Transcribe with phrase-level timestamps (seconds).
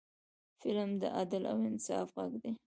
[0.61, 2.51] قلم د عدل او انصاف غږ دی